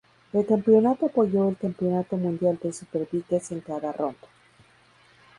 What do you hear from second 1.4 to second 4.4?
el Campeonato Mundial de Superbikes en cada ronda.